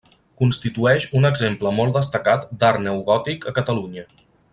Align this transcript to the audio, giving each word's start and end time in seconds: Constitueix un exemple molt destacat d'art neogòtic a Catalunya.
Constitueix 0.43 1.03
un 1.19 1.29
exemple 1.29 1.73
molt 1.79 1.95
destacat 1.97 2.47
d'art 2.63 2.83
neogòtic 2.87 3.47
a 3.53 3.55
Catalunya. 3.59 4.07